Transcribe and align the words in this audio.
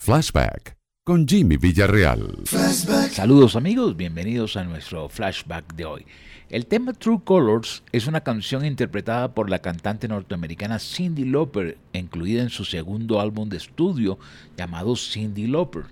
Flashback 0.00 0.76
con 1.04 1.26
Jimmy 1.26 1.56
Villarreal. 1.56 2.42
Flashback. 2.44 3.10
Saludos 3.10 3.56
amigos, 3.56 3.96
bienvenidos 3.96 4.56
a 4.56 4.64
nuestro 4.64 5.08
flashback 5.08 5.74
de 5.74 5.84
hoy. 5.84 6.06
El 6.48 6.66
tema 6.66 6.92
True 6.92 7.20
Colors 7.24 7.82
es 7.92 8.06
una 8.06 8.22
canción 8.22 8.64
interpretada 8.64 9.34
por 9.34 9.50
la 9.50 9.58
cantante 9.58 10.06
norteamericana 10.08 10.78
Cindy 10.78 11.24
Lauper 11.24 11.76
incluida 11.98 12.42
en 12.42 12.50
su 12.50 12.64
segundo 12.64 13.20
álbum 13.20 13.48
de 13.48 13.56
estudio 13.56 14.18
llamado 14.56 14.96
Cindy 14.96 15.46
Lauper. 15.46 15.84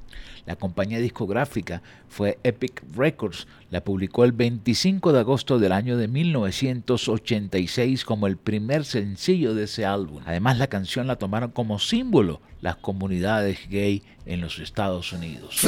La 0.47 0.57
compañía 0.57 1.01
discográfica 1.01 1.83
fue 2.09 2.39
Epic 2.45 2.83
Records, 2.95 3.49
la 3.71 3.83
publicó 3.83 4.25
el 4.25 4.31
25 4.33 5.13
de 5.13 5.19
agosto 5.19 5.59
del 5.59 5.73
año 5.73 5.97
de 5.97 6.07
1986 6.07 8.05
como 8.05 8.29
el 8.29 8.37
primer 8.37 8.85
sencillo 8.85 9.55
de 9.55 9.65
ese 9.65 9.85
álbum. 9.85 10.23
Además, 10.25 10.59
la 10.59 10.69
canción 10.69 11.09
la 11.09 11.17
tomaron 11.17 11.51
como 11.51 11.81
símbolo 11.81 12.41
las 12.61 12.77
comunidades 12.77 13.69
gay 13.69 14.03
en 14.25 14.41
los 14.41 14.61
Estados 14.61 15.13
Unidos. 15.13 15.61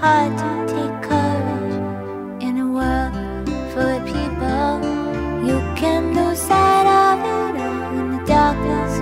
hard 0.00 0.32
to 0.42 0.50
take 0.72 0.96
courage 1.08 1.74
in 2.42 2.58
a 2.58 2.68
world 2.76 3.12
full 3.72 3.90
of 3.98 4.04
people. 4.06 4.70
You 5.48 5.58
can 5.76 6.14
lose 6.14 6.40
sight 6.40 6.86
of 6.86 7.18
it 7.20 7.60
all 7.60 7.98
in 7.98 8.06
the 8.16 8.24
darkness. 8.24 8.92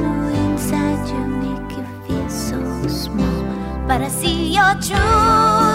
Inside 0.44 1.02
you 1.12 1.22
make 1.44 1.70
you 1.76 1.86
feel 2.04 2.28
so 2.28 2.58
small. 2.88 3.42
But 3.86 4.02
I 4.02 4.08
see 4.08 4.54
your 4.54 4.74
truth. 4.86 5.67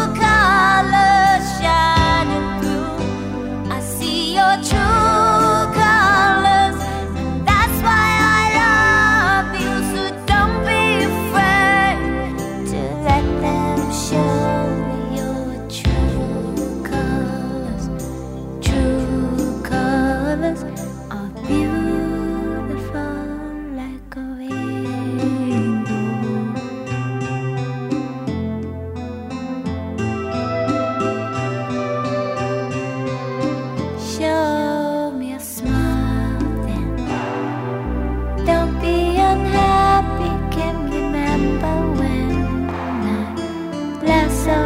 so 44.44 44.58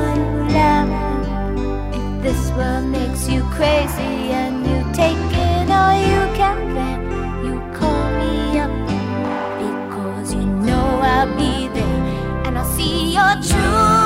If 1.97 2.23
this 2.23 2.51
world 2.57 2.85
makes 2.85 3.29
you 3.29 3.43
crazy 3.57 4.13
and 4.41 4.65
you 4.65 4.79
take 4.93 5.17
it 5.49 5.69
all 5.69 5.95
you 6.11 6.21
can 6.39 6.57
Then 6.73 6.99
you 7.45 7.55
call 7.77 8.05
me 8.19 8.59
up. 8.63 8.73
Because 9.61 10.33
you 10.33 10.45
know 10.45 10.87
I'll 11.13 11.29
be 11.37 11.67
there 11.75 12.01
And 12.45 12.57
I'll 12.57 12.73
see 12.75 13.13
your 13.13 13.33
truth 13.49 13.96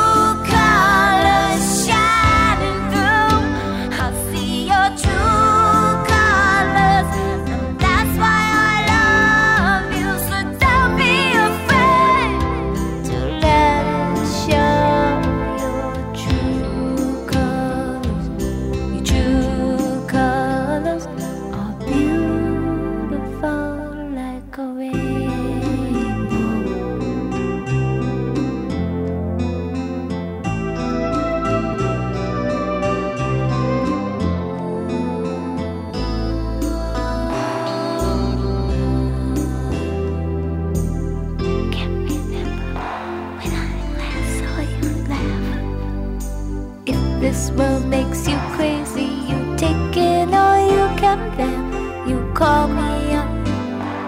world 47.58 47.86
makes 47.86 48.28
you 48.28 48.38
crazy. 48.56 49.10
You 49.30 49.56
take 49.58 49.98
it 49.98 50.34
all 50.34 50.60
you 50.76 50.86
can 50.98 51.20
bear. 51.38 51.62
You 52.08 52.20
call 52.34 52.68
me 52.68 53.14
up 53.14 53.30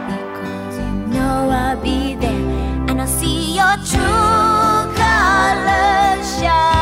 because 0.10 0.78
you 0.78 0.92
know 1.14 1.50
I'll 1.50 1.82
be 1.82 2.16
there 2.16 2.46
and 2.90 3.02
I'll 3.02 3.08
see 3.08 3.56
your 3.56 3.76
true 3.92 4.94
colors 5.00 6.40
shine. 6.40 6.73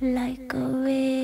like 0.00 0.54
a 0.54 0.58
wave. 0.58 1.19